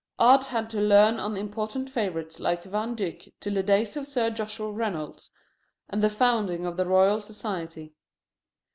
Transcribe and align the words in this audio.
Art 0.17 0.45
had 0.45 0.67
to 0.71 0.81
lean 0.81 1.19
on 1.19 1.37
imported 1.37 1.87
favorites 1.87 2.39
like 2.39 2.63
Van 2.63 2.95
Dyck 2.95 3.35
till 3.39 3.53
the 3.53 3.61
days 3.61 3.95
of 3.95 4.07
Sir 4.07 4.31
Joshua 4.31 4.71
Reynolds 4.71 5.29
and 5.87 6.01
the 6.01 6.09
founding 6.09 6.65
of 6.65 6.75
the 6.75 6.87
Royal 6.87 7.21
Society. 7.21 7.93